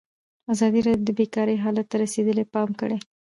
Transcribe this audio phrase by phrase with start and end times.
[0.53, 2.97] ازادي راډیو د بیکاري حالت ته رسېدلي پام کړی.